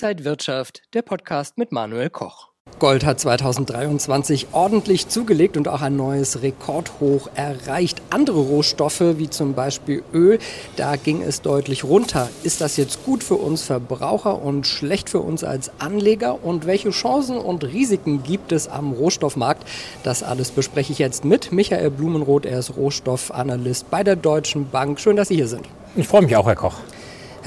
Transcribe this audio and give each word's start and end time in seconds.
Inside 0.00 0.24
Wirtschaft, 0.24 0.82
der 0.94 1.02
Podcast 1.02 1.58
mit 1.58 1.72
Manuel 1.72 2.08
Koch. 2.08 2.50
Gold 2.78 3.04
hat 3.04 3.18
2023 3.18 4.46
ordentlich 4.52 5.08
zugelegt 5.08 5.56
und 5.56 5.66
auch 5.66 5.82
ein 5.82 5.96
neues 5.96 6.40
Rekordhoch 6.40 7.28
erreicht. 7.34 8.00
Andere 8.10 8.38
Rohstoffe, 8.38 9.02
wie 9.16 9.28
zum 9.28 9.54
Beispiel 9.54 10.04
Öl, 10.14 10.38
da 10.76 10.94
ging 10.94 11.22
es 11.22 11.42
deutlich 11.42 11.82
runter. 11.82 12.28
Ist 12.44 12.60
das 12.60 12.76
jetzt 12.76 13.04
gut 13.04 13.24
für 13.24 13.34
uns 13.34 13.62
Verbraucher 13.62 14.40
und 14.40 14.68
schlecht 14.68 15.10
für 15.10 15.18
uns 15.18 15.42
als 15.42 15.72
Anleger? 15.80 16.44
Und 16.44 16.64
welche 16.64 16.90
Chancen 16.90 17.36
und 17.36 17.64
Risiken 17.64 18.22
gibt 18.22 18.52
es 18.52 18.68
am 18.68 18.92
Rohstoffmarkt? 18.92 19.66
Das 20.04 20.22
alles 20.22 20.52
bespreche 20.52 20.92
ich 20.92 21.00
jetzt 21.00 21.24
mit 21.24 21.50
Michael 21.50 21.90
Blumenroth. 21.90 22.46
Er 22.46 22.60
ist 22.60 22.76
Rohstoffanalyst 22.76 23.90
bei 23.90 24.04
der 24.04 24.14
Deutschen 24.14 24.70
Bank. 24.70 25.00
Schön, 25.00 25.16
dass 25.16 25.26
Sie 25.26 25.34
hier 25.34 25.48
sind. 25.48 25.66
Ich 25.96 26.06
freue 26.06 26.22
mich 26.22 26.36
auch, 26.36 26.46
Herr 26.46 26.54
Koch. 26.54 26.76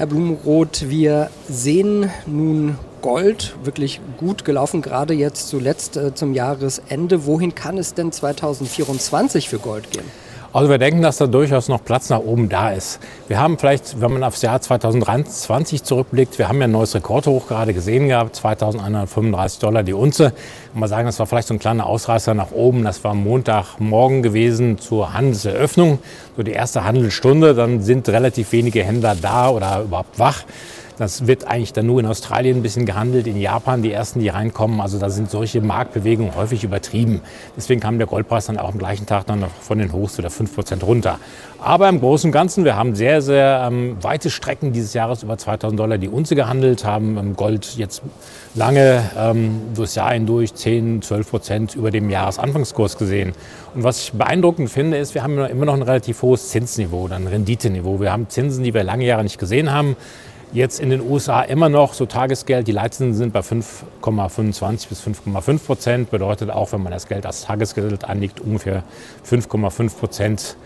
Herr 0.02 0.08
Blumenroth, 0.08 0.90
wir 0.90 1.30
sehen 1.48 2.10
nun 2.26 2.76
Gold 3.02 3.54
wirklich 3.62 4.00
gut 4.16 4.44
gelaufen, 4.44 4.82
gerade 4.82 5.14
jetzt 5.14 5.46
zuletzt 5.46 5.96
äh, 5.96 6.12
zum 6.12 6.34
Jahresende. 6.34 7.24
Wohin 7.24 7.54
kann 7.54 7.78
es 7.78 7.94
denn 7.94 8.10
2024 8.10 9.48
für 9.48 9.60
Gold 9.60 9.92
gehen? 9.92 10.02
Also 10.54 10.68
wir 10.68 10.76
denken, 10.76 11.00
dass 11.00 11.16
da 11.16 11.26
durchaus 11.26 11.68
noch 11.68 11.82
Platz 11.82 12.10
nach 12.10 12.18
oben 12.18 12.50
da 12.50 12.72
ist. 12.72 13.00
Wir 13.26 13.40
haben 13.40 13.56
vielleicht, 13.56 14.02
wenn 14.02 14.12
man 14.12 14.22
aufs 14.22 14.42
Jahr 14.42 14.60
2023 14.60 15.82
zurückblickt, 15.82 16.38
wir 16.38 16.48
haben 16.48 16.58
ja 16.58 16.64
ein 16.64 16.72
neues 16.72 16.94
Rekordhoch 16.94 17.48
gerade 17.48 17.72
gesehen 17.72 18.08
gehabt, 18.08 18.36
2135 18.36 19.60
Dollar 19.60 19.82
die 19.82 19.94
Unze. 19.94 20.34
Und 20.74 20.80
mal 20.80 20.88
sagen, 20.88 21.06
das 21.06 21.18
war 21.18 21.26
vielleicht 21.26 21.48
so 21.48 21.54
ein 21.54 21.58
kleiner 21.58 21.86
Ausreißer 21.86 22.34
nach 22.34 22.50
oben. 22.52 22.84
Das 22.84 23.02
war 23.02 23.14
Montagmorgen 23.14 24.22
gewesen 24.22 24.76
zur 24.76 25.14
Handelseröffnung, 25.14 26.00
so 26.36 26.42
die 26.42 26.52
erste 26.52 26.84
Handelsstunde. 26.84 27.54
Dann 27.54 27.80
sind 27.80 28.06
relativ 28.10 28.52
wenige 28.52 28.84
Händler 28.84 29.16
da 29.20 29.48
oder 29.48 29.80
überhaupt 29.80 30.18
wach. 30.18 30.44
Das 30.98 31.26
wird 31.26 31.46
eigentlich 31.46 31.72
dann 31.72 31.86
nur 31.86 32.00
in 32.00 32.06
Australien 32.06 32.58
ein 32.58 32.62
bisschen 32.62 32.86
gehandelt, 32.86 33.26
in 33.26 33.40
Japan 33.40 33.82
die 33.82 33.92
ersten, 33.92 34.20
die 34.20 34.28
reinkommen. 34.28 34.80
Also 34.80 34.98
da 34.98 35.10
sind 35.10 35.30
solche 35.30 35.60
Marktbewegungen 35.60 36.34
häufig 36.34 36.64
übertrieben. 36.64 37.20
Deswegen 37.56 37.80
kam 37.80 37.98
der 37.98 38.06
Goldpreis 38.06 38.46
dann 38.46 38.58
auch 38.58 38.72
am 38.72 38.78
gleichen 38.78 39.06
Tag 39.06 39.26
dann 39.26 39.40
noch 39.40 39.50
von 39.60 39.78
den 39.78 39.92
Hochs 39.92 40.18
wieder 40.18 40.28
5% 40.28 40.84
runter. 40.84 41.18
Aber 41.58 41.88
im 41.88 42.00
Großen 42.00 42.28
und 42.28 42.32
Ganzen, 42.32 42.64
wir 42.64 42.76
haben 42.76 42.96
sehr, 42.96 43.22
sehr 43.22 43.68
ähm, 43.70 43.96
weite 44.02 44.30
Strecken 44.30 44.72
dieses 44.72 44.94
Jahres 44.94 45.22
über 45.22 45.38
2000 45.38 45.78
Dollar 45.78 45.96
die 45.96 46.08
Unze 46.08 46.34
gehandelt, 46.34 46.84
haben 46.84 47.36
Gold 47.36 47.76
jetzt 47.76 48.02
lange 48.54 49.02
ähm, 49.16 49.60
durchs 49.74 49.94
Jahr 49.94 50.12
hindurch 50.12 50.54
10, 50.54 51.02
12 51.02 51.30
Prozent 51.30 51.74
über 51.76 51.90
dem 51.90 52.10
Jahresanfangskurs 52.10 52.98
gesehen. 52.98 53.32
Und 53.74 53.84
was 53.84 54.02
ich 54.02 54.12
beeindruckend 54.12 54.70
finde, 54.70 54.98
ist, 54.98 55.14
wir 55.14 55.22
haben 55.22 55.38
immer 55.38 55.64
noch 55.64 55.74
ein 55.74 55.82
relativ 55.82 56.22
hohes 56.22 56.48
Zinsniveau, 56.48 57.08
ein 57.08 57.26
Renditeniveau. 57.26 58.00
Wir 58.00 58.12
haben 58.12 58.28
Zinsen, 58.28 58.64
die 58.64 58.74
wir 58.74 58.82
lange 58.82 59.04
Jahre 59.04 59.22
nicht 59.22 59.38
gesehen 59.38 59.72
haben. 59.72 59.96
Jetzt 60.52 60.80
in 60.80 60.90
den 60.90 61.00
USA 61.00 61.40
immer 61.40 61.70
noch 61.70 61.94
so 61.94 62.04
Tagesgeld. 62.04 62.68
Die 62.68 62.72
Leitzinsen 62.72 63.14
sind 63.14 63.32
bei 63.32 63.40
5,25 63.40 64.88
bis 64.90 65.02
5,5 65.02 65.58
Prozent. 65.64 66.10
Bedeutet 66.10 66.50
auch, 66.50 66.72
wenn 66.72 66.82
man 66.82 66.92
das 66.92 67.08
Geld 67.08 67.24
als 67.24 67.44
Tagesgeld 67.44 68.04
anlegt, 68.04 68.38
ungefähr 68.38 68.82
5,5 69.26 69.96
Prozent 69.96 70.56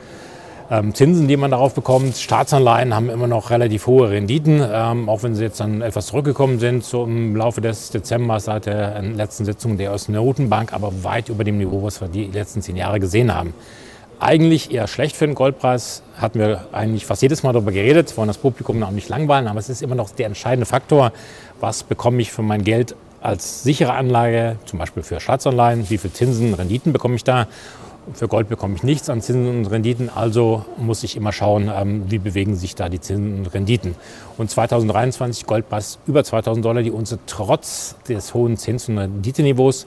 ähm, 0.73 0.93
Zinsen, 0.93 1.29
die 1.29 1.37
man 1.37 1.53
darauf 1.53 1.75
bekommt. 1.75 2.17
Staatsanleihen 2.17 2.97
haben 2.97 3.09
immer 3.09 3.29
noch 3.29 3.51
relativ 3.51 3.87
hohe 3.87 4.11
Renditen, 4.11 4.61
ähm, 4.69 5.09
auch 5.09 5.23
wenn 5.23 5.37
sie 5.37 5.45
jetzt 5.45 5.61
dann 5.61 5.83
etwas 5.83 6.07
zurückgekommen 6.07 6.59
sind, 6.59 6.83
so 6.83 7.05
im 7.05 7.37
Laufe 7.37 7.61
des 7.61 7.91
Dezembers 7.91 8.47
seit 8.47 8.67
der 8.67 9.01
letzten 9.03 9.45
Sitzung 9.45 9.79
der 9.79 9.93
US-Notenbank, 9.93 10.73
aber 10.73 11.05
weit 11.05 11.29
über 11.29 11.45
dem 11.45 11.59
Niveau, 11.59 11.85
was 11.85 12.01
wir 12.01 12.09
die 12.09 12.25
letzten 12.25 12.61
zehn 12.61 12.75
Jahre 12.75 12.99
gesehen 12.99 13.33
haben 13.33 13.55
eigentlich 14.21 14.73
eher 14.73 14.87
schlecht 14.87 15.17
für 15.17 15.27
den 15.27 15.35
Goldpreis. 15.35 16.03
Hatten 16.17 16.39
wir 16.39 16.67
eigentlich 16.73 17.07
fast 17.07 17.23
jedes 17.23 17.43
Mal 17.43 17.53
darüber 17.53 17.73
geredet, 17.73 18.17
wollen 18.17 18.29
das 18.29 18.39
Publikum 18.39 18.83
auch 18.83 18.91
nicht 18.91 19.09
langweilen, 19.09 19.49
aber 19.49 19.59
es 19.59 19.69
ist 19.69 19.83
immer 19.83 19.95
noch 19.95 20.11
der 20.11 20.27
entscheidende 20.27 20.67
Faktor, 20.67 21.13
was 21.61 21.83
bekomme 21.83 22.23
ich 22.23 22.33
für 22.33 22.43
mein 22.43 22.65
Geld 22.65 22.95
als 23.21 23.63
sichere 23.63 23.93
Anlage, 23.93 24.57
zum 24.67 24.79
Beispiel 24.79 25.03
für 25.03 25.21
Staatsanleihen, 25.21 25.91
wie 25.91 25.99
viel 25.99 26.13
Zinsen, 26.13 26.55
Renditen 26.55 26.93
bekomme 26.93 27.17
ich 27.17 27.25
da. 27.25 27.49
Für 28.15 28.29
Gold 28.29 28.49
bekomme 28.49 28.77
ich 28.77 28.85
nichts 28.85 29.11
an 29.11 29.21
Zinsen 29.21 29.49
und 29.49 29.67
Renditen, 29.67 30.09
also 30.15 30.65
muss 30.77 31.03
ich 31.03 31.17
immer 31.17 31.33
schauen, 31.33 31.69
ähm, 31.75 32.05
wie 32.09 32.19
bewegen 32.19 32.55
sich 32.55 32.77
da 32.77 32.89
die 32.89 33.01
Zinsen 33.01 33.39
und 33.39 33.47
Renditen. 33.53 33.97
Und 34.39 34.49
2023 34.49 35.45
Goldpreis 35.45 35.99
über 36.07 36.23
2000 36.23 36.65
Dollar 36.65 36.83
die 36.85 36.93
Unze 36.93 37.19
trotz 37.27 37.97
des 38.09 38.33
hohen 38.33 38.59
Zins- 38.59 38.89
und 38.89 38.99
Renditeniveaus. 38.99 39.87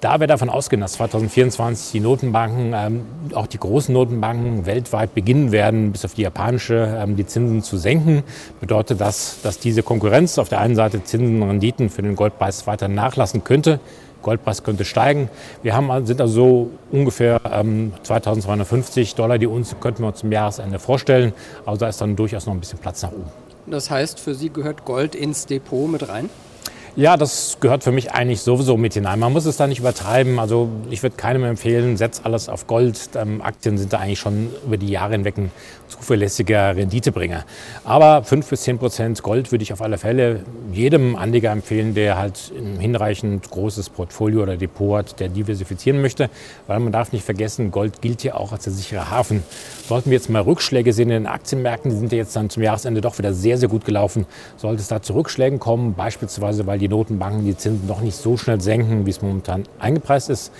Da 0.00 0.20
wir 0.20 0.28
davon 0.28 0.48
ausgehen, 0.48 0.80
dass 0.80 0.92
2024 0.92 1.90
die 1.90 1.98
Notenbanken, 1.98 2.72
ähm, 2.72 3.06
auch 3.34 3.48
die 3.48 3.58
großen 3.58 3.92
Notenbanken 3.92 4.64
weltweit 4.64 5.12
beginnen 5.12 5.50
werden, 5.50 5.90
bis 5.90 6.04
auf 6.04 6.14
die 6.14 6.22
japanische, 6.22 6.96
ähm, 7.02 7.16
die 7.16 7.26
Zinsen 7.26 7.64
zu 7.64 7.76
senken, 7.76 8.22
bedeutet 8.60 9.00
das, 9.00 9.38
dass 9.42 9.58
diese 9.58 9.82
Konkurrenz 9.82 10.38
auf 10.38 10.48
der 10.48 10.60
einen 10.60 10.76
Seite 10.76 11.02
Zinsen 11.02 11.42
und 11.42 11.48
Renditen 11.48 11.90
für 11.90 12.02
den 12.02 12.14
Goldpreis 12.14 12.68
weiter 12.68 12.86
nachlassen 12.86 13.42
könnte. 13.42 13.80
Goldpreis 14.22 14.62
könnte 14.62 14.84
steigen. 14.84 15.30
Wir 15.62 15.74
haben, 15.74 16.06
sind 16.06 16.20
also 16.20 16.32
so 16.32 16.70
ungefähr 16.92 17.40
ähm, 17.52 17.92
2250 18.04 19.16
Dollar, 19.16 19.38
die 19.38 19.48
uns 19.48 19.74
könnten 19.80 20.02
wir 20.02 20.08
uns 20.08 20.18
zum 20.18 20.30
Jahresende 20.30 20.78
vorstellen. 20.78 21.32
Also 21.66 21.80
da 21.80 21.88
ist 21.88 22.00
dann 22.00 22.14
durchaus 22.14 22.46
noch 22.46 22.54
ein 22.54 22.60
bisschen 22.60 22.78
Platz 22.78 23.02
nach 23.02 23.10
oben. 23.10 23.26
Das 23.66 23.90
heißt, 23.90 24.20
für 24.20 24.34
Sie 24.34 24.50
gehört 24.50 24.84
Gold 24.84 25.16
ins 25.16 25.46
Depot 25.46 25.90
mit 25.90 26.08
rein? 26.08 26.30
Ja, 26.98 27.16
das 27.16 27.58
gehört 27.60 27.84
für 27.84 27.92
mich 27.92 28.10
eigentlich 28.10 28.40
sowieso 28.40 28.76
mit 28.76 28.94
hinein. 28.94 29.20
Man 29.20 29.32
muss 29.32 29.44
es 29.44 29.56
da 29.56 29.68
nicht 29.68 29.78
übertreiben. 29.78 30.40
Also 30.40 30.68
ich 30.90 31.04
würde 31.04 31.14
keinem 31.14 31.44
empfehlen, 31.44 31.96
setz 31.96 32.22
alles 32.24 32.48
auf 32.48 32.66
Gold. 32.66 33.10
Ähm, 33.14 33.40
Aktien 33.40 33.78
sind 33.78 33.92
da 33.92 33.98
eigentlich 33.98 34.18
schon 34.18 34.50
über 34.66 34.76
die 34.78 34.88
Jahre 34.88 35.12
hinweg 35.12 35.38
ein 35.38 35.52
zuverlässiger 35.86 36.74
Renditebringer. 36.74 37.44
Aber 37.84 38.24
5 38.24 38.50
bis 38.50 38.62
10 38.62 38.78
Prozent 38.78 39.22
Gold 39.22 39.52
würde 39.52 39.62
ich 39.62 39.72
auf 39.72 39.80
alle 39.80 39.96
Fälle 39.96 40.40
jedem 40.72 41.14
Anleger 41.14 41.52
empfehlen, 41.52 41.94
der 41.94 42.18
halt 42.18 42.52
ein 42.58 42.80
hinreichend 42.80 43.48
großes 43.48 43.90
Portfolio 43.90 44.42
oder 44.42 44.56
Depot 44.56 44.98
hat, 44.98 45.20
der 45.20 45.28
diversifizieren 45.28 46.02
möchte. 46.02 46.28
Weil 46.66 46.80
man 46.80 46.90
darf 46.90 47.12
nicht 47.12 47.24
vergessen, 47.24 47.70
Gold 47.70 48.02
gilt 48.02 48.24
ja 48.24 48.34
auch 48.34 48.50
als 48.50 48.64
der 48.64 48.72
sichere 48.72 49.08
Hafen. 49.08 49.44
Sollten 49.86 50.10
wir 50.10 50.16
jetzt 50.16 50.30
mal 50.30 50.42
Rückschläge 50.42 50.92
sehen 50.92 51.10
in 51.10 51.22
den 51.22 51.26
Aktienmärkten, 51.28 51.92
die 51.92 51.96
sind 51.96 52.10
ja 52.10 52.18
jetzt 52.18 52.34
dann 52.34 52.50
zum 52.50 52.64
Jahresende 52.64 53.00
doch 53.00 53.18
wieder 53.18 53.32
sehr, 53.32 53.56
sehr 53.56 53.68
gut 53.68 53.84
gelaufen. 53.84 54.26
Sollte 54.56 54.82
es 54.82 54.88
da 54.88 55.00
zu 55.00 55.14
Rückschlägen 55.14 55.60
kommen, 55.60 55.94
beispielsweise 55.94 56.66
weil 56.66 56.80
die 56.80 56.87
die 56.88 56.94
Notenbanken 56.94 57.44
die 57.44 57.56
Zinsen 57.56 57.86
noch 57.86 58.00
nicht 58.00 58.16
so 58.16 58.36
schnell 58.36 58.60
senken, 58.60 59.06
wie 59.06 59.10
es 59.10 59.22
momentan 59.22 59.64
eingepreist 59.78 60.30
ist, 60.30 60.52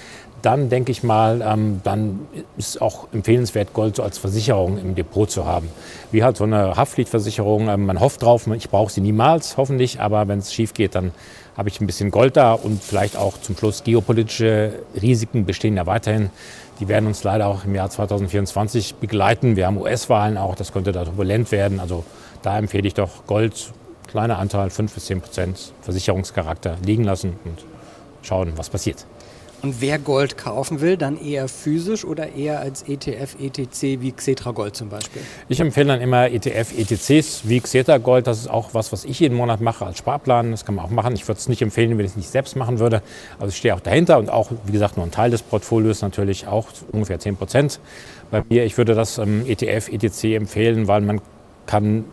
dann 0.43 0.69
denke 0.69 0.93
ich 0.93 1.03
mal, 1.03 1.43
ähm, 1.43 1.81
dann 1.83 2.21
ist 2.57 2.81
auch 2.81 3.09
empfehlenswert, 3.13 3.73
Gold 3.73 3.97
so 3.97 4.03
als 4.03 4.19
Versicherung 4.19 4.79
im 4.79 4.95
Depot 4.95 5.29
zu 5.29 5.47
haben. 5.47 5.69
Wie 6.13 6.23
halt 6.23 6.37
so 6.37 6.45
eine 6.45 6.77
Haftpflichtversicherung. 6.77 7.69
Ähm, 7.69 7.87
man 7.87 7.99
hofft 7.99 8.23
drauf, 8.23 8.47
ich 8.47 8.71
brauche 8.71 8.93
sie 8.93 9.01
niemals, 9.01 9.57
hoffentlich, 9.57 10.01
aber 10.01 10.29
wenn 10.29 10.39
es 10.39 10.53
schief 10.53 10.75
geht, 10.75 10.95
dann 10.95 11.13
habe 11.57 11.69
ich 11.69 11.81
ein 11.81 11.87
bisschen 11.87 12.13
Gold 12.13 12.37
da 12.37 12.53
und 12.53 12.83
vielleicht 12.83 13.17
auch 13.17 13.41
zum 13.41 13.57
Schluss 13.57 13.83
geopolitische 13.83 14.75
Risiken 15.01 15.45
bestehen 15.45 15.77
ja 15.77 15.87
weiterhin. 15.87 16.31
Die 16.79 16.87
werden 16.87 17.09
uns 17.09 17.25
leider 17.25 17.49
auch 17.49 17.65
im 17.65 17.75
Jahr 17.75 17.91
2024 17.91 18.95
begleiten. 18.97 19.57
Wir 19.57 19.67
haben 19.67 19.77
US-Wahlen 19.77 20.37
auch, 20.37 20.55
das 20.55 20.73
könnte 20.73 20.93
da 20.93 21.05
turbulent 21.05 21.51
werden. 21.51 21.81
Also 21.81 22.05
da 22.43 22.57
empfehle 22.57 22.87
ich 22.87 22.95
doch 22.95 23.27
Gold 23.27 23.73
kleiner 24.09 24.39
Anteil, 24.39 24.71
5 24.71 24.93
bis 24.93 25.07
10 25.07 25.21
Prozent 25.21 25.73
Versicherungscharakter 25.83 26.77
liegen 26.85 27.05
lassen 27.05 27.37
und 27.45 27.65
schauen, 28.23 28.53
was 28.57 28.69
passiert. 28.69 29.07
Und 29.61 29.81
wer 29.81 29.99
Gold 29.99 30.39
kaufen 30.39 30.81
will, 30.81 30.97
dann 30.97 31.21
eher 31.21 31.49
physisch 31.49 32.05
oder 32.05 32.33
eher 32.33 32.61
als 32.61 32.83
ETF, 32.83 33.35
ETC 33.41 34.01
wie 34.01 34.13
Xetra 34.13 34.53
Gold 34.53 34.77
zum 34.77 34.89
Beispiel? 34.89 35.21
Ich 35.49 35.59
empfehle 35.59 35.89
dann 35.89 36.01
immer 36.01 36.31
ETF, 36.31 36.79
ETCs 36.79 37.41
wie 37.43 37.61
Xetra 37.61 37.99
Gold. 37.99 38.29
Das 38.29 38.39
ist 38.39 38.49
auch 38.49 38.73
was, 38.73 38.93
was 38.93 39.05
ich 39.05 39.19
jeden 39.19 39.37
Monat 39.37 39.61
mache 39.61 39.85
als 39.85 39.99
Sparplan. 39.99 40.53
Das 40.53 40.65
kann 40.65 40.77
man 40.77 40.85
auch 40.85 40.91
machen. 40.91 41.13
Ich 41.15 41.27
würde 41.27 41.41
es 41.41 41.49
nicht 41.49 41.61
empfehlen, 41.61 41.99
wenn 41.99 42.05
ich 42.05 42.13
es 42.13 42.17
nicht 42.17 42.31
selbst 42.31 42.55
machen 42.55 42.79
würde. 42.79 43.03
Also 43.41 43.49
ich 43.49 43.57
stehe 43.57 43.75
auch 43.75 43.81
dahinter 43.81 44.19
und 44.19 44.31
auch, 44.31 44.53
wie 44.65 44.73
gesagt, 44.73 44.97
nur 44.97 45.05
ein 45.05 45.11
Teil 45.11 45.33
des 45.33 45.43
Portfolios 45.43 46.03
natürlich 46.03 46.47
auch 46.47 46.69
ungefähr 46.93 47.19
10 47.19 47.35
Prozent. 47.35 47.81
Bei 48.31 48.45
mir, 48.49 48.65
ich 48.65 48.79
würde 48.79 48.95
das 48.95 49.19
ähm, 49.19 49.45
ETF, 49.45 49.89
ETC 49.89 50.37
empfehlen, 50.37 50.87
weil 50.87 51.01
man 51.01 51.21
kann 51.67 52.05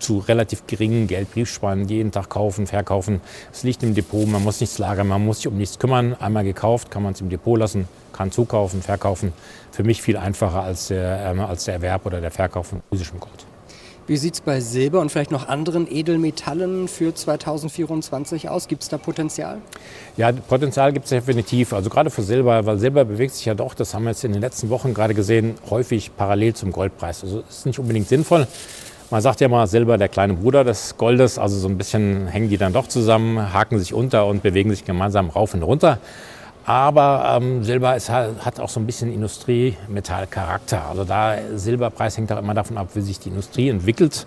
zu 0.00 0.18
relativ 0.18 0.66
geringen 0.66 1.06
Geld 1.06 1.32
Briefspannen 1.32 1.88
jeden 1.88 2.10
Tag 2.12 2.28
kaufen, 2.28 2.66
verkaufen. 2.66 3.20
Es 3.52 3.62
liegt 3.62 3.82
im 3.82 3.94
Depot, 3.94 4.26
man 4.26 4.42
muss 4.42 4.60
nichts 4.60 4.78
lagern, 4.78 5.08
man 5.08 5.24
muss 5.24 5.38
sich 5.38 5.48
um 5.48 5.56
nichts 5.56 5.78
kümmern. 5.78 6.14
Einmal 6.14 6.44
gekauft, 6.44 6.90
kann 6.90 7.02
man 7.02 7.12
es 7.12 7.20
im 7.20 7.30
Depot 7.30 7.58
lassen, 7.58 7.88
kann 8.12 8.30
zukaufen, 8.32 8.82
verkaufen. 8.82 9.32
Für 9.70 9.84
mich 9.84 10.02
viel 10.02 10.16
einfacher 10.16 10.62
als 10.62 10.88
der, 10.88 11.34
äh, 11.34 11.40
als 11.40 11.64
der 11.64 11.74
Erwerb 11.74 12.06
oder 12.06 12.20
der 12.20 12.30
Verkauf 12.30 12.68
von 12.68 12.82
physischem 12.90 13.20
Gold. 13.20 13.46
Wie 14.10 14.16
sieht 14.16 14.34
es 14.34 14.40
bei 14.40 14.58
Silber 14.58 15.00
und 15.00 15.12
vielleicht 15.12 15.30
noch 15.30 15.46
anderen 15.46 15.86
Edelmetallen 15.88 16.88
für 16.88 17.14
2024 17.14 18.48
aus? 18.48 18.66
Gibt 18.66 18.82
es 18.82 18.88
da 18.88 18.98
Potenzial? 18.98 19.58
Ja, 20.16 20.32
Potenzial 20.32 20.92
gibt 20.92 21.04
es 21.04 21.10
definitiv. 21.10 21.72
Also 21.72 21.90
gerade 21.90 22.10
für 22.10 22.22
Silber, 22.22 22.66
weil 22.66 22.80
Silber 22.80 23.04
bewegt 23.04 23.34
sich 23.34 23.44
ja 23.44 23.54
doch, 23.54 23.72
das 23.72 23.94
haben 23.94 24.02
wir 24.02 24.10
jetzt 24.10 24.24
in 24.24 24.32
den 24.32 24.40
letzten 24.40 24.68
Wochen 24.68 24.94
gerade 24.94 25.14
gesehen, 25.14 25.54
häufig 25.70 26.10
parallel 26.16 26.54
zum 26.54 26.72
Goldpreis. 26.72 27.22
Also 27.22 27.44
ist 27.48 27.66
nicht 27.66 27.78
unbedingt 27.78 28.08
sinnvoll. 28.08 28.48
Man 29.12 29.22
sagt 29.22 29.40
ja 29.40 29.48
mal 29.48 29.66
Silber 29.66 29.98
der 29.98 30.08
kleine 30.08 30.34
Bruder 30.34 30.62
des 30.62 30.96
Goldes, 30.96 31.36
also 31.36 31.58
so 31.58 31.66
ein 31.66 31.76
bisschen 31.76 32.28
hängen 32.28 32.48
die 32.48 32.58
dann 32.58 32.72
doch 32.72 32.86
zusammen, 32.86 33.52
haken 33.52 33.76
sich 33.80 33.92
unter 33.92 34.26
und 34.26 34.44
bewegen 34.44 34.70
sich 34.70 34.84
gemeinsam 34.84 35.30
rauf 35.30 35.52
und 35.52 35.64
runter. 35.64 35.98
Aber 36.66 37.36
ähm, 37.36 37.64
Silber 37.64 37.96
ist, 37.96 38.10
hat 38.10 38.60
auch 38.60 38.68
so 38.68 38.80
ein 38.80 38.86
bisschen 38.86 39.12
Industriemetallcharakter. 39.12 40.86
Also 40.88 41.04
da 41.04 41.36
Silberpreis 41.54 42.16
hängt 42.16 42.30
auch 42.32 42.38
immer 42.38 42.54
davon 42.54 42.76
ab, 42.76 42.88
wie 42.94 43.00
sich 43.00 43.18
die 43.18 43.30
Industrie 43.30 43.70
entwickelt. 43.70 44.26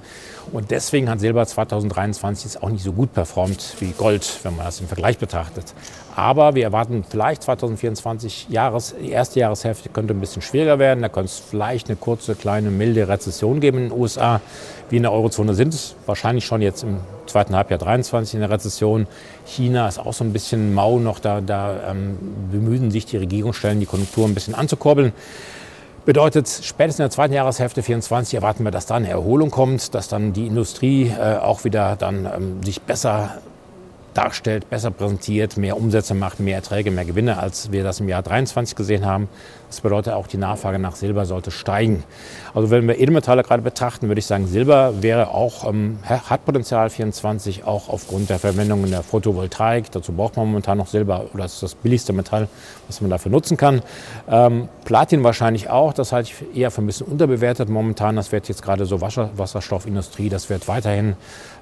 Und 0.52 0.72
deswegen 0.72 1.10
hat 1.10 1.20
Silber 1.20 1.46
2023 1.46 2.62
auch 2.62 2.70
nicht 2.70 2.84
so 2.84 2.92
gut 2.92 3.14
performt 3.14 3.76
wie 3.80 3.92
Gold, 3.92 4.40
wenn 4.44 4.56
man 4.56 4.66
das 4.66 4.82
im 4.82 4.88
Vergleich 4.88 5.20
betrachtet. 5.20 5.74
Aber 6.16 6.56
wir 6.56 6.64
erwarten 6.64 7.04
vielleicht 7.08 7.44
2024 7.44 8.50
Jahres, 8.50 8.96
die 9.00 9.12
erste 9.12 9.40
Jahreshälfte 9.40 9.90
könnte 9.90 10.14
ein 10.14 10.20
bisschen 10.20 10.42
schwieriger 10.42 10.80
werden. 10.80 11.02
Da 11.02 11.10
könnte 11.10 11.28
es 11.28 11.40
vielleicht 11.40 11.88
eine 11.88 11.96
kurze, 11.96 12.36
kleine, 12.36 12.72
milde 12.72 13.08
Rezession 13.08 13.60
geben 13.62 13.78
in 13.78 13.90
den 13.90 14.00
USA. 14.00 14.42
Wie 14.90 14.98
in 14.98 15.04
der 15.04 15.12
Eurozone 15.12 15.54
sind 15.54 15.74
es 15.74 15.96
wahrscheinlich 16.06 16.46
schon 16.46 16.62
jetzt 16.62 16.84
im 16.84 16.98
zweiten 17.34 17.56
Halbjahr 17.56 17.80
23 17.80 18.36
in 18.36 18.40
der 18.42 18.50
Rezession. 18.50 19.08
China 19.46 19.88
ist 19.88 20.00
auch 20.00 20.14
so 20.14 20.24
ein 20.24 20.34
bisschen 20.34 20.74
mau 20.74 21.00
noch. 21.00 21.20
Da, 21.20 21.42
da 21.42 21.90
ähm, 21.90 22.18
bemühen 22.52 22.92
sich 22.92 23.06
die 23.06 23.18
Regierungsstellen, 23.18 23.80
die 23.80 23.86
Konjunktur 23.86 24.28
ein 24.28 24.36
bisschen 24.36 24.56
anzukurbeln. 24.56 25.14
Bedeutet, 26.06 26.48
spätestens 26.48 27.00
in 27.00 27.04
der 27.06 27.12
zweiten 27.12 27.34
Jahreshälfte 27.34 27.82
24 27.82 28.36
erwarten 28.36 28.64
wir, 28.66 28.72
dass 28.72 28.86
da 28.86 28.96
eine 28.96 29.10
Erholung 29.10 29.52
kommt, 29.52 29.96
dass 29.96 30.10
dann 30.10 30.34
die 30.34 30.48
Industrie 30.48 31.08
äh, 31.08 31.38
auch 31.38 31.64
wieder 31.64 31.96
dann 31.96 32.26
ähm, 32.26 32.64
sich 32.64 32.82
besser 32.82 33.38
darstellt, 34.14 34.70
besser 34.70 34.92
präsentiert, 34.92 35.58
mehr 35.58 35.78
Umsätze 35.78 36.14
macht, 36.14 36.40
mehr 36.40 36.56
Erträge, 36.56 36.92
mehr 36.92 37.06
Gewinne, 37.06 37.38
als 37.38 37.72
wir 37.72 37.84
das 37.84 38.00
im 38.00 38.10
Jahr 38.10 38.22
23 38.22 38.76
gesehen 38.76 39.06
haben. 39.06 39.28
Das 39.74 39.82
bedeutet 39.82 40.14
auch, 40.14 40.28
die 40.28 40.38
Nachfrage 40.38 40.78
nach 40.78 40.96
Silber 40.96 41.26
sollte 41.26 41.50
steigen. 41.50 42.04
Also 42.54 42.70
wenn 42.70 42.88
wir 42.88 43.00
Edelmetalle 43.00 43.42
gerade 43.42 43.64
betrachten, 43.64 44.08
würde 44.08 44.20
ich 44.20 44.28
sagen, 44.28 44.46
Silber 44.46 45.02
wäre 45.02 45.30
auch, 45.30 45.68
ähm, 45.68 45.98
hat 46.04 46.46
Potenzial 46.46 46.92
24, 46.92 47.64
auch 47.64 47.90
aufgrund 47.90 48.30
der 48.30 48.38
Verwendung 48.38 48.84
in 48.84 48.92
der 48.92 49.02
Photovoltaik. 49.02 49.90
Dazu 49.90 50.12
braucht 50.12 50.38
man 50.38 50.46
momentan 50.46 50.78
noch 50.78 50.86
Silber 50.86 51.26
oder 51.34 51.42
das 51.42 51.54
ist 51.54 51.64
das 51.64 51.74
billigste 51.74 52.14
Metall, 52.14 52.50
was 52.86 53.02
man 53.02 53.10
dafür 53.10 53.32
nutzen 53.32 53.58
kann. 53.58 53.82
Ähm, 54.30 54.70
Platin 54.86 55.24
wahrscheinlich 55.24 55.72
auch, 55.72 55.92
das 55.92 56.12
halte 56.12 56.30
ich 56.30 56.56
eher 56.56 56.70
für 56.70 56.84
ein 56.84 56.86
bisschen 56.86 57.08
unterbewertet 57.08 57.68
momentan. 57.68 58.16
Das 58.16 58.32
wird 58.32 58.48
jetzt 58.50 58.62
gerade 58.62 58.86
so 58.86 59.02
Wasser, 59.02 59.32
Wasserstoffindustrie, 59.36 60.30
das 60.30 60.52
wird 60.52 60.68
weiterhin 60.68 61.16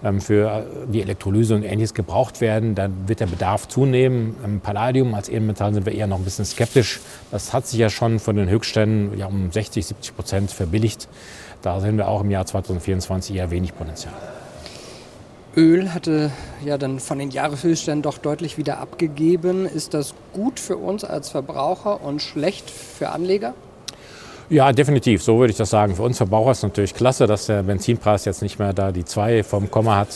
ähm, 0.03 0.19
für 0.19 0.65
die 0.92 1.01
Elektrolyse 1.01 1.56
und 1.56 1.63
ähnliches 1.63 1.94
gebraucht 1.94 2.40
werden. 2.41 2.75
Dann 2.75 3.07
wird 3.07 3.19
der 3.19 3.27
Bedarf 3.27 3.67
zunehmen. 3.67 4.35
Im 4.43 4.59
Palladium 4.59 5.13
als 5.13 5.29
Edelmetall 5.29 5.73
sind 5.73 5.85
wir 5.85 5.93
eher 5.93 6.07
noch 6.07 6.17
ein 6.17 6.23
bisschen 6.23 6.45
skeptisch. 6.45 6.99
Das 7.31 7.53
hat 7.53 7.67
sich 7.67 7.79
ja 7.79 7.89
schon 7.89 8.19
von 8.19 8.35
den 8.35 8.49
Höchstständen 8.49 9.17
ja, 9.17 9.27
um 9.27 9.51
60, 9.51 9.85
70 9.85 10.15
Prozent 10.15 10.51
verbilligt. 10.51 11.07
Da 11.61 11.79
sehen 11.79 11.97
wir 11.97 12.07
auch 12.07 12.21
im 12.21 12.31
Jahr 12.31 12.45
2024 12.45 13.35
eher 13.35 13.51
wenig 13.51 13.75
Potenzial. 13.75 14.13
Öl 15.55 15.93
hatte 15.93 16.31
ja 16.63 16.77
dann 16.77 16.99
von 16.99 17.19
den 17.19 17.29
Jahreshöchstständen 17.29 18.03
doch 18.03 18.17
deutlich 18.17 18.57
wieder 18.57 18.79
abgegeben. 18.79 19.65
Ist 19.65 19.93
das 19.93 20.13
gut 20.33 20.59
für 20.59 20.77
uns 20.77 21.03
als 21.03 21.29
Verbraucher 21.29 22.01
und 22.01 22.21
schlecht 22.21 22.69
für 22.69 23.09
Anleger? 23.09 23.53
Ja, 24.51 24.74
definitiv, 24.74 25.24
so 25.24 25.39
würde 25.39 25.51
ich 25.51 25.57
das 25.57 25.69
sagen. 25.69 25.95
Für 25.95 26.03
uns 26.03 26.18
Verbraucher 26.18 26.51
ist 26.51 26.57
es 26.57 26.63
natürlich 26.63 26.94
klasse, 26.94 27.25
dass 27.25 27.45
der 27.45 27.63
Benzinpreis 27.63 28.25
jetzt 28.25 28.42
nicht 28.42 28.59
mehr 28.59 28.74
da 28.74 28.92
die 28.92 29.06
zwei 29.06 29.44
vom 29.45 29.71
Komma 29.71 29.95
hat, 29.95 30.09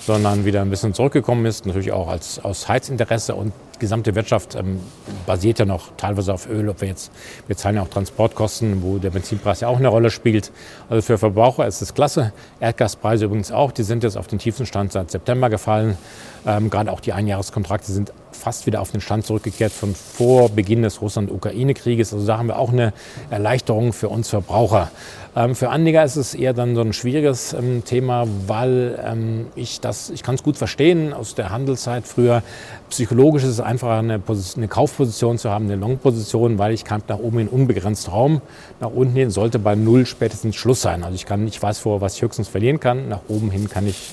sondern 0.00 0.46
wieder 0.46 0.62
ein 0.62 0.70
bisschen 0.70 0.94
zurückgekommen 0.94 1.44
ist. 1.44 1.66
Natürlich 1.66 1.92
auch 1.92 2.08
als, 2.08 2.42
aus 2.42 2.70
Heizinteresse 2.70 3.34
und 3.34 3.52
gesamte 3.78 4.14
Wirtschaft 4.14 4.54
ähm, 4.54 4.80
basiert 5.26 5.58
ja 5.58 5.66
noch 5.66 5.90
teilweise 5.98 6.32
auf 6.32 6.48
Öl. 6.48 6.70
Ob 6.70 6.80
wir 6.80 6.88
jetzt, 6.88 7.12
wir 7.46 7.54
zahlen 7.58 7.76
ja 7.76 7.82
auch 7.82 7.88
Transportkosten, 7.88 8.82
wo 8.82 8.96
der 8.96 9.10
Benzinpreis 9.10 9.60
ja 9.60 9.68
auch 9.68 9.76
eine 9.76 9.88
Rolle 9.88 10.10
spielt. 10.10 10.52
Also 10.88 11.02
für 11.02 11.18
Verbraucher 11.18 11.66
ist 11.66 11.82
es 11.82 11.92
klasse. 11.92 12.32
Erdgaspreise 12.60 13.26
übrigens 13.26 13.52
auch. 13.52 13.72
Die 13.72 13.82
sind 13.82 14.04
jetzt 14.04 14.16
auf 14.16 14.26
den 14.26 14.38
tiefsten 14.38 14.64
Stand 14.64 14.92
seit 14.92 15.10
September 15.10 15.50
gefallen. 15.50 15.98
Ähm, 16.46 16.70
gerade 16.70 16.90
auch 16.90 17.00
die 17.00 17.12
Einjahreskontrakte 17.12 17.92
sind 17.92 18.10
fast 18.32 18.66
wieder 18.66 18.80
auf 18.80 18.90
den 18.90 19.00
Stand 19.00 19.26
zurückgekehrt 19.26 19.72
von 19.72 19.94
vor 19.94 20.48
Beginn 20.48 20.82
des 20.82 21.00
Russland-Ukraine-Krieges. 21.00 22.12
Also 22.12 22.26
da 22.26 22.38
haben 22.38 22.48
wir 22.48 22.58
auch 22.58 22.72
eine 22.72 22.92
Erleichterung 23.30 23.92
für 23.92 24.08
uns 24.08 24.28
Verbraucher. 24.28 24.90
Ähm, 25.34 25.54
für 25.54 25.70
Anleger 25.70 26.04
ist 26.04 26.16
es 26.16 26.34
eher 26.34 26.52
dann 26.52 26.74
so 26.74 26.82
ein 26.82 26.92
schwieriges 26.92 27.54
ähm, 27.54 27.84
Thema, 27.84 28.26
weil 28.46 28.98
ähm, 29.02 29.46
ich 29.54 29.80
das, 29.80 30.10
ich 30.10 30.22
kann 30.22 30.34
es 30.34 30.42
gut 30.42 30.56
verstehen 30.56 31.12
aus 31.12 31.34
der 31.34 31.50
Handelszeit 31.50 32.06
früher. 32.06 32.42
Psychologisch 32.90 33.42
ist 33.44 33.50
es 33.50 33.60
einfacher, 33.60 33.98
eine, 33.98 34.20
eine 34.56 34.68
Kaufposition 34.68 35.38
zu 35.38 35.50
haben, 35.50 35.64
eine 35.64 35.76
Long-Position, 35.76 36.58
weil 36.58 36.72
ich 36.72 36.84
kann 36.84 37.02
nach 37.08 37.18
oben 37.18 37.38
in 37.38 37.48
unbegrenzt 37.48 38.12
Raum. 38.12 38.42
Nach 38.80 38.90
unten 38.90 39.16
hin 39.16 39.30
sollte 39.30 39.58
bei 39.58 39.74
Null 39.74 40.04
spätestens 40.04 40.56
Schluss 40.56 40.82
sein. 40.82 41.02
Also 41.02 41.14
ich 41.14 41.24
kann 41.24 41.44
nicht 41.44 41.62
weiß 41.62 41.78
vor, 41.78 42.02
was 42.02 42.16
ich 42.16 42.22
höchstens 42.22 42.48
verlieren 42.48 42.80
kann. 42.80 43.08
Nach 43.08 43.20
oben 43.28 43.50
hin 43.50 43.70
kann 43.70 43.86
ich 43.86 44.10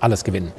alles 0.00 0.24
gewinnen. 0.24 0.52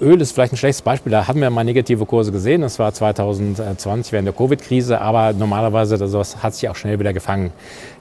Öl 0.00 0.20
ist 0.20 0.32
vielleicht 0.32 0.52
ein 0.52 0.56
schlechtes 0.56 0.82
Beispiel. 0.82 1.12
Da 1.12 1.28
haben 1.28 1.40
wir 1.40 1.50
mal 1.50 1.64
negative 1.64 2.06
Kurse 2.06 2.32
gesehen. 2.32 2.62
Das 2.62 2.78
war 2.78 2.92
2020 2.92 4.12
während 4.12 4.26
der 4.26 4.34
Covid-Krise. 4.34 5.00
Aber 5.00 5.32
normalerweise 5.32 5.98
das 5.98 6.42
hat 6.42 6.54
sich 6.54 6.68
auch 6.68 6.76
schnell 6.76 6.98
wieder 6.98 7.12
gefangen. 7.12 7.52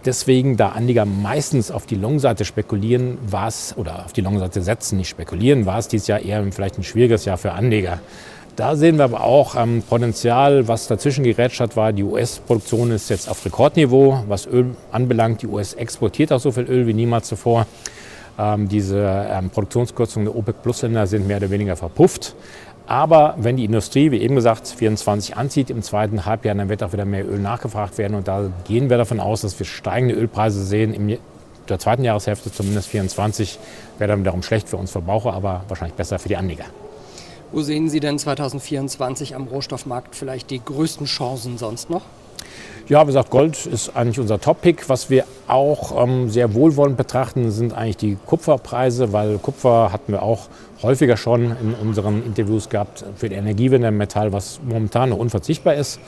Deswegen, 0.05 0.57
da 0.57 0.69
Anleger 0.69 1.05
meistens 1.05 1.71
auf 1.71 1.85
die 1.85 1.95
Long-Seite 1.95 2.45
spekulieren, 2.45 3.17
war 3.29 3.47
es, 3.47 3.75
oder 3.77 4.05
auf 4.05 4.13
die 4.13 4.21
Long-Seite 4.21 4.61
setzen, 4.61 4.97
nicht 4.97 5.09
spekulieren, 5.09 5.65
war 5.65 5.79
es 5.79 5.87
dieses 5.87 6.07
Jahr 6.07 6.19
eher 6.19 6.43
vielleicht 6.51 6.77
ein 6.77 6.83
schwieriges 6.83 7.25
Jahr 7.25 7.37
für 7.37 7.51
Anleger. 7.51 7.99
Da 8.55 8.75
sehen 8.75 8.97
wir 8.97 9.03
aber 9.03 9.21
auch 9.21 9.55
ähm, 9.55 9.83
Potenzial, 9.87 10.67
was 10.67 10.87
dazwischen 10.87 11.23
gerätscht 11.23 11.59
hat, 11.59 11.75
war, 11.75 11.93
die 11.93 12.01
US-Produktion 12.01 12.89
ist 12.89 13.07
jetzt 13.09 13.29
auf 13.29 13.45
Rekordniveau, 13.45 14.23
was 14.27 14.47
Öl 14.47 14.75
anbelangt. 14.91 15.43
Die 15.43 15.47
US 15.47 15.73
exportiert 15.73 16.31
auch 16.31 16.39
so 16.39 16.51
viel 16.51 16.63
Öl 16.63 16.87
wie 16.87 16.95
niemals 16.95 17.27
zuvor. 17.27 17.67
Ähm, 18.37 18.67
diese 18.69 19.27
ähm, 19.29 19.49
Produktionskürzungen 19.49 20.25
der 20.27 20.35
OPEC-Plus-Länder 20.35 21.07
sind 21.07 21.27
mehr 21.27 21.37
oder 21.37 21.49
weniger 21.49 21.75
verpufft. 21.75 22.35
Aber 22.85 23.35
wenn 23.37 23.57
die 23.57 23.65
Industrie, 23.65 24.11
wie 24.11 24.21
eben 24.21 24.35
gesagt, 24.35 24.67
24 24.67 25.35
anzieht 25.35 25.69
im 25.69 25.81
zweiten 25.81 26.25
Halbjahr, 26.25 26.55
dann 26.55 26.69
wird 26.69 26.83
auch 26.83 26.93
wieder 26.93 27.03
mehr 27.03 27.27
Öl 27.27 27.39
nachgefragt 27.39 27.97
werden. 27.97 28.15
Und 28.15 28.29
da 28.29 28.49
gehen 28.65 28.89
wir 28.89 28.97
davon 28.97 29.19
aus, 29.19 29.41
dass 29.41 29.59
wir 29.59 29.65
steigende 29.65 30.15
Ölpreise 30.15 30.63
sehen. 30.63 30.93
In 30.93 31.17
der 31.67 31.79
zweiten 31.79 32.05
Jahreshälfte, 32.05 32.49
zumindest 32.51 32.87
24, 32.87 33.59
wäre 33.97 34.09
dann 34.09 34.21
wiederum 34.21 34.41
schlecht 34.41 34.69
für 34.69 34.77
uns 34.77 34.91
Verbraucher, 34.91 35.33
aber 35.33 35.65
wahrscheinlich 35.67 35.95
besser 35.95 36.17
für 36.17 36.29
die 36.29 36.37
Anleger. 36.37 36.65
Wo 37.51 37.61
sehen 37.61 37.89
Sie 37.89 37.99
denn 37.99 38.19
2024 38.19 39.35
am 39.35 39.47
Rohstoffmarkt 39.47 40.15
vielleicht 40.15 40.49
die 40.49 40.63
größten 40.63 41.07
Chancen 41.07 41.57
sonst 41.57 41.89
noch? 41.89 42.03
Ja, 42.89 43.01
wie 43.03 43.07
gesagt, 43.07 43.31
Gold 43.31 43.65
ist 43.65 43.97
eigentlich 43.97 44.19
unser 44.19 44.39
Top-Pick. 44.39 44.87
Was 44.87 45.09
wir 45.09 45.25
auch 45.47 46.01
ähm, 46.01 46.29
sehr 46.29 46.53
wohlwollend 46.53 46.95
betrachten, 46.95 47.51
sind 47.51 47.73
eigentlich 47.73 47.97
die 47.97 48.17
Kupferpreise, 48.25 49.11
weil 49.11 49.37
Kupfer 49.39 49.91
hatten 49.91 50.13
wir 50.13 50.23
auch 50.23 50.47
häufiger 50.81 51.17
schon 51.17 51.55
in 51.61 51.73
unseren 51.81 52.25
Interviews 52.25 52.69
gehabt 52.69 53.03
für 53.17 53.27
die 53.27 53.35
Energiewende, 53.35 53.89
ein 53.89 53.97
Metall, 53.97 54.31
was 54.31 54.61
momentan 54.65 55.09
noch 55.09 55.17
unverzichtbar 55.17 55.75
ist. 55.75 55.99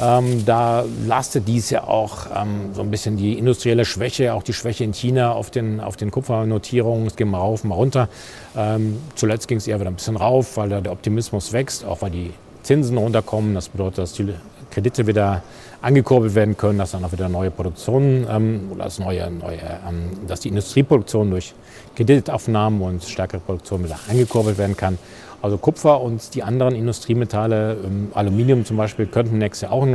Ähm, 0.00 0.44
da 0.46 0.84
lastet 1.06 1.46
dies 1.48 1.70
ja 1.70 1.84
auch 1.84 2.26
ähm, 2.34 2.70
so 2.74 2.80
ein 2.82 2.90
bisschen 2.90 3.16
die 3.16 3.38
industrielle 3.38 3.84
Schwäche, 3.84 4.34
auch 4.34 4.42
die 4.42 4.52
Schwäche 4.52 4.84
in 4.84 4.92
China 4.92 5.32
auf 5.32 5.50
den, 5.50 5.80
auf 5.80 5.96
den 5.96 6.10
Kupfernotierungen. 6.10 7.06
Es 7.06 7.16
ging 7.16 7.30
mal 7.30 7.38
rauf, 7.38 7.64
mal 7.64 7.74
runter. 7.74 8.08
Ähm, 8.56 8.98
zuletzt 9.14 9.48
ging 9.48 9.58
es 9.58 9.66
eher 9.66 9.78
wieder 9.80 9.90
ein 9.90 9.96
bisschen 9.96 10.16
rauf, 10.16 10.56
weil 10.56 10.68
da 10.68 10.80
der 10.80 10.92
Optimismus 10.92 11.52
wächst, 11.52 11.84
auch 11.84 12.02
weil 12.02 12.10
die 12.10 12.32
Zinsen 12.62 12.96
runterkommen. 12.96 13.54
Das 13.54 13.68
bedeutet, 13.68 13.98
dass 13.98 14.12
die 14.14 14.34
Kredite 14.70 15.06
wieder 15.06 15.42
angekurbelt 15.82 16.34
werden 16.34 16.56
können, 16.56 16.78
dass 16.78 16.92
dann 16.92 17.04
auch 17.04 17.12
wieder 17.12 17.28
neue 17.28 17.50
Produktionen 17.50 18.26
ähm, 18.30 18.68
oder 18.72 18.84
das 18.84 18.98
neue, 18.98 19.30
neue 19.30 19.58
ähm, 19.88 20.26
dass 20.26 20.40
die 20.40 20.48
Industrieproduktion 20.48 21.30
durch 21.30 21.54
Kreditaufnahmen 21.96 22.82
und 22.82 23.04
stärkere 23.04 23.40
Produktion 23.40 23.84
wieder 23.84 23.98
angekurbelt 24.08 24.58
werden 24.58 24.76
kann. 24.76 24.98
Also 25.42 25.56
Kupfer 25.56 26.00
und 26.00 26.34
die 26.34 26.42
anderen 26.42 26.74
Industriemetalle, 26.74 27.78
ähm, 27.84 28.08
Aluminium 28.14 28.64
zum 28.64 28.76
Beispiel, 28.76 29.06
könnten 29.06 29.38
nächstes 29.38 29.62
Jahr 29.62 29.72
auch 29.72 29.86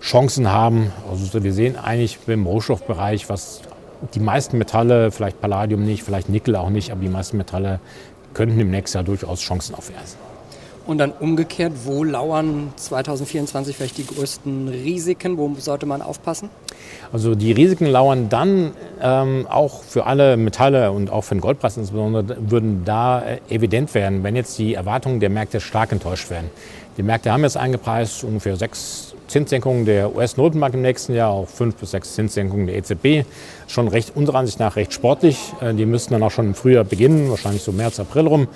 Chancen 0.00 0.50
haben. 0.50 0.92
Also 1.10 1.42
wir 1.42 1.52
sehen 1.52 1.76
eigentlich 1.76 2.18
im 2.26 2.46
Rohstoffbereich, 2.46 3.28
was 3.28 3.62
die 4.14 4.20
meisten 4.20 4.58
Metalle, 4.58 5.10
vielleicht 5.10 5.40
Palladium 5.40 5.84
nicht, 5.84 6.02
vielleicht 6.02 6.28
Nickel 6.28 6.56
auch 6.56 6.70
nicht, 6.70 6.90
aber 6.90 7.00
die 7.00 7.08
meisten 7.08 7.36
Metalle 7.36 7.80
könnten 8.34 8.60
im 8.60 8.70
nächsten 8.70 8.98
Jahr 8.98 9.04
durchaus 9.04 9.40
Chancen 9.40 9.74
aufweisen. 9.74 10.18
Und 10.86 10.98
dann 10.98 11.10
umgekehrt, 11.10 11.72
wo 11.84 12.04
lauern 12.04 12.72
2024 12.76 13.76
vielleicht 13.76 13.98
die 13.98 14.06
größten 14.06 14.68
Risiken? 14.68 15.36
Wo 15.36 15.52
sollte 15.58 15.84
man 15.84 16.00
aufpassen? 16.00 16.48
Also 17.12 17.34
die 17.34 17.50
Risiken 17.50 17.86
lauern 17.86 18.28
dann 18.28 18.72
ähm, 19.02 19.46
auch 19.50 19.82
für 19.82 20.06
alle 20.06 20.36
Metalle 20.36 20.92
und 20.92 21.10
auch 21.10 21.22
für 21.22 21.34
den 21.34 21.40
Goldpreis 21.40 21.76
insbesondere, 21.76 22.36
würden 22.50 22.84
da 22.84 23.20
äh, 23.20 23.40
evident 23.48 23.94
werden, 23.94 24.22
wenn 24.22 24.36
jetzt 24.36 24.58
die 24.58 24.74
Erwartungen 24.74 25.18
der 25.18 25.30
Märkte 25.30 25.60
stark 25.60 25.90
enttäuscht 25.90 26.30
werden. 26.30 26.50
Die 26.96 27.02
Märkte 27.02 27.32
haben 27.32 27.42
jetzt 27.42 27.56
eingepreist 27.56 28.24
ungefähr 28.24 28.56
sechs 28.56 29.14
Zinssenkungen 29.26 29.84
der 29.84 30.14
US-Notenbank 30.14 30.74
im 30.74 30.82
nächsten 30.82 31.14
Jahr, 31.14 31.30
auch 31.30 31.48
fünf 31.48 31.74
bis 31.76 31.90
sechs 31.90 32.14
Zinssenkungen 32.14 32.66
der 32.66 32.76
EZB. 32.76 33.26
Schon 33.66 33.88
recht, 33.88 34.12
unserer 34.14 34.38
Ansicht 34.38 34.60
nach 34.60 34.76
recht 34.76 34.92
sportlich. 34.92 35.38
Äh, 35.60 35.74
die 35.74 35.84
müssten 35.84 36.12
dann 36.12 36.22
auch 36.22 36.30
schon 36.30 36.46
im 36.46 36.54
Frühjahr 36.54 36.84
beginnen, 36.84 37.28
wahrscheinlich 37.28 37.62
so 37.62 37.72
März, 37.72 37.98
April 37.98 38.28
rum. 38.28 38.48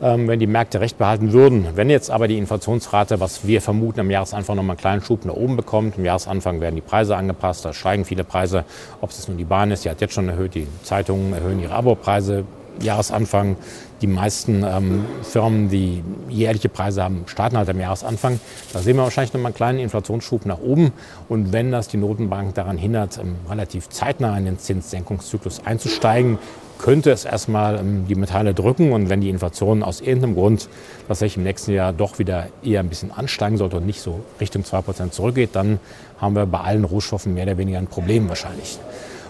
Ähm, 0.00 0.28
wenn 0.28 0.38
die 0.38 0.46
Märkte 0.46 0.80
recht 0.80 0.96
behalten 0.96 1.32
würden. 1.32 1.66
Wenn 1.74 1.90
jetzt 1.90 2.08
aber 2.08 2.28
die 2.28 2.38
Inflationsrate, 2.38 3.18
was 3.18 3.48
wir 3.48 3.60
vermuten, 3.60 3.98
am 3.98 4.12
Jahresanfang 4.12 4.54
noch 4.54 4.62
mal 4.62 4.74
einen 4.74 4.80
kleinen 4.80 5.02
Schub 5.02 5.24
nach 5.24 5.34
oben 5.34 5.56
bekommt, 5.56 5.98
im 5.98 6.04
Jahresanfang 6.04 6.60
werden 6.60 6.76
die 6.76 6.82
Preise 6.82 7.16
angepasst, 7.16 7.64
da 7.64 7.72
steigen 7.72 8.04
viele 8.04 8.22
Preise. 8.22 8.64
Ob 9.00 9.10
es 9.10 9.26
nun 9.26 9.38
die 9.38 9.44
Bahn 9.44 9.72
ist, 9.72 9.84
die 9.84 9.90
hat 9.90 10.00
jetzt 10.00 10.14
schon 10.14 10.28
erhöht, 10.28 10.54
die 10.54 10.68
Zeitungen 10.84 11.32
erhöhen 11.32 11.60
ihre 11.60 11.74
Abopreise. 11.74 12.44
Jahresanfang. 12.80 13.56
Die 14.00 14.06
meisten 14.06 14.62
ähm, 14.64 15.04
Firmen, 15.22 15.68
die 15.68 16.02
jährliche 16.28 16.68
Preise 16.68 17.02
haben, 17.02 17.24
starten 17.26 17.56
halt 17.56 17.68
am 17.68 17.80
Jahresanfang. 17.80 18.38
Da 18.72 18.78
sehen 18.80 18.96
wir 18.96 19.02
wahrscheinlich 19.02 19.32
noch 19.32 19.40
mal 19.40 19.48
einen 19.48 19.56
kleinen 19.56 19.78
Inflationsschub 19.80 20.46
nach 20.46 20.60
oben. 20.60 20.92
Und 21.28 21.52
wenn 21.52 21.72
das 21.72 21.88
die 21.88 21.96
Notenbank 21.96 22.54
daran 22.54 22.78
hindert, 22.78 23.18
ähm, 23.18 23.36
relativ 23.48 23.88
zeitnah 23.88 24.36
in 24.38 24.44
den 24.44 24.58
Zinssenkungszyklus 24.58 25.62
einzusteigen, 25.64 26.38
könnte 26.78 27.10
es 27.10 27.24
erstmal 27.24 27.78
ähm, 27.78 28.06
die 28.08 28.14
Metalle 28.14 28.54
drücken. 28.54 28.92
Und 28.92 29.08
wenn 29.08 29.20
die 29.20 29.30
Inflation 29.30 29.82
aus 29.82 30.00
irgendeinem 30.00 30.34
Grund 30.34 30.68
tatsächlich 31.08 31.36
im 31.36 31.42
nächsten 31.42 31.72
Jahr 31.72 31.92
doch 31.92 32.18
wieder 32.18 32.46
eher 32.62 32.80
ein 32.80 32.88
bisschen 32.88 33.10
ansteigen 33.10 33.56
sollte 33.56 33.76
und 33.76 33.86
nicht 33.86 34.00
so 34.00 34.20
Richtung 34.40 34.62
2% 34.62 35.10
zurückgeht, 35.10 35.50
dann 35.52 35.80
haben 36.20 36.34
wir 36.34 36.46
bei 36.46 36.60
allen 36.60 36.84
Rohstoffen 36.84 37.34
mehr 37.34 37.44
oder 37.44 37.58
weniger 37.58 37.78
ein 37.78 37.88
Problem 37.88 38.28
wahrscheinlich. 38.28 38.78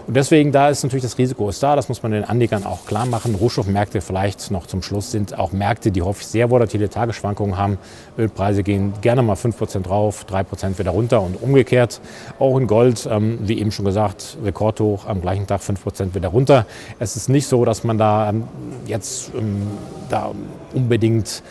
Und 0.09 0.15
deswegen, 0.15 0.51
da 0.51 0.69
ist 0.69 0.81
natürlich 0.81 1.03
das 1.03 1.19
Risiko 1.19 1.49
ist 1.49 1.61
da, 1.61 1.75
das 1.75 1.87
muss 1.87 2.01
man 2.01 2.11
den 2.11 2.23
Anlegern 2.23 2.65
auch 2.65 2.87
klar 2.87 3.05
machen. 3.05 3.35
Rohstoffmärkte 3.35 4.01
vielleicht 4.01 4.49
noch 4.49 4.65
zum 4.65 4.81
Schluss 4.81 5.11
sind 5.11 5.37
auch 5.37 5.51
Märkte, 5.51 5.91
die 5.91 6.01
häufig 6.01 6.25
sehr 6.25 6.49
volatile 6.49 6.89
Tagesschwankungen 6.89 7.59
haben. 7.59 7.77
Ölpreise 8.17 8.63
gehen 8.63 8.93
gerne 9.01 9.21
mal 9.21 9.35
5% 9.35 9.87
rauf, 9.87 10.25
3% 10.27 10.79
wieder 10.79 10.89
runter 10.89 11.21
und 11.21 11.39
umgekehrt. 11.39 12.01
Auch 12.39 12.57
in 12.57 12.65
Gold, 12.65 13.07
ähm, 13.07 13.37
wie 13.43 13.59
eben 13.59 13.71
schon 13.71 13.85
gesagt, 13.85 14.37
rekordhoch, 14.43 15.05
am 15.05 15.21
gleichen 15.21 15.45
Tag 15.45 15.61
5% 15.61 16.15
wieder 16.15 16.29
runter. 16.29 16.65
Es 16.97 17.15
ist 17.15 17.29
nicht 17.29 17.45
so, 17.45 17.63
dass 17.63 17.83
man 17.83 17.99
da 17.99 18.29
ähm, 18.29 18.45
jetzt 18.87 19.29
ähm, 19.37 19.67
da 20.09 20.31
unbedingt 20.73 21.43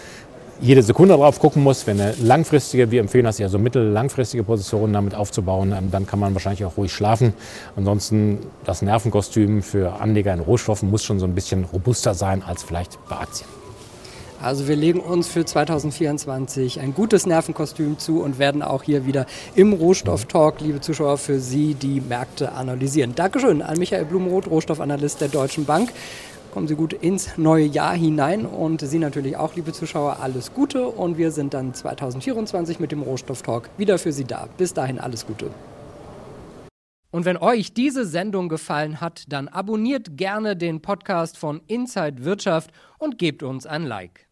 jede 0.60 0.82
Sekunde 0.82 1.14
drauf 1.14 1.38
gucken 1.38 1.62
muss. 1.62 1.86
Wenn 1.86 2.00
eine 2.00 2.14
langfristige, 2.20 2.90
wir 2.90 3.00
empfehlen 3.00 3.24
das 3.24 3.40
eher 3.40 3.48
so 3.48 3.58
mittellangfristige 3.58 4.44
Positionen 4.44 4.92
damit 4.92 5.14
aufzubauen, 5.14 5.74
ähm, 5.76 5.90
dann 5.90 6.06
kann 6.06 6.18
man 6.18 6.34
wahrscheinlich 6.34 6.64
auch 6.64 6.76
ruhig 6.76 6.92
schlafen. 6.92 7.34
Ansonsten 7.76 8.38
das 8.64 8.82
Nervenkostüm 8.82 9.62
für 9.62 10.00
Anleger 10.00 10.34
in 10.34 10.40
Rohstoffen 10.40 10.90
muss 10.90 11.04
schon 11.04 11.18
so 11.18 11.26
ein 11.26 11.34
bisschen 11.34 11.64
robuster 11.64 12.14
sein 12.14 12.42
als 12.42 12.62
vielleicht 12.62 12.98
bei 13.08 13.16
Aktien. 13.16 13.48
Also 14.40 14.68
wir 14.68 14.76
legen 14.76 15.00
uns 15.00 15.26
für 15.26 15.44
2024 15.44 16.78
ein 16.78 16.94
gutes 16.94 17.26
Nervenkostüm 17.26 17.98
zu 17.98 18.22
und 18.22 18.38
werden 18.38 18.62
auch 18.62 18.84
hier 18.84 19.04
wieder 19.04 19.26
im 19.56 19.72
Rohstofftalk, 19.72 20.60
liebe 20.60 20.80
Zuschauer, 20.80 21.18
für 21.18 21.40
Sie 21.40 21.74
die 21.74 22.00
Märkte 22.00 22.52
analysieren. 22.52 23.16
Dankeschön 23.16 23.62
an 23.62 23.78
Michael 23.78 24.04
Blumenroth, 24.04 24.48
Rohstoffanalyst 24.48 25.20
der 25.20 25.28
Deutschen 25.28 25.64
Bank. 25.64 25.90
Kommen 26.58 26.66
Sie 26.66 26.74
gut 26.74 26.92
ins 26.92 27.38
neue 27.38 27.66
Jahr 27.66 27.94
hinein 27.94 28.44
und 28.44 28.80
Sie 28.80 28.98
natürlich 28.98 29.36
auch, 29.36 29.54
liebe 29.54 29.72
Zuschauer, 29.72 30.18
alles 30.18 30.52
Gute 30.52 30.88
und 30.88 31.16
wir 31.16 31.30
sind 31.30 31.54
dann 31.54 31.72
2024 31.72 32.80
mit 32.80 32.90
dem 32.90 33.00
Rohstofftalk 33.00 33.70
wieder 33.78 33.96
für 33.96 34.10
Sie 34.10 34.24
da. 34.24 34.48
Bis 34.56 34.74
dahin 34.74 34.98
alles 34.98 35.24
Gute. 35.24 35.52
Und 37.12 37.26
wenn 37.26 37.36
euch 37.36 37.74
diese 37.74 38.04
Sendung 38.04 38.48
gefallen 38.48 39.00
hat, 39.00 39.26
dann 39.28 39.46
abonniert 39.46 40.16
gerne 40.16 40.56
den 40.56 40.82
Podcast 40.82 41.38
von 41.38 41.60
Inside 41.68 42.24
Wirtschaft 42.24 42.72
und 42.98 43.18
gebt 43.18 43.44
uns 43.44 43.64
ein 43.64 43.84
Like. 43.84 44.27